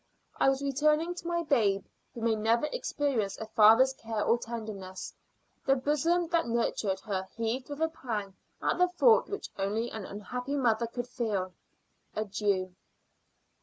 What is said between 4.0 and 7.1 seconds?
or tenderness. The bosom that nurtured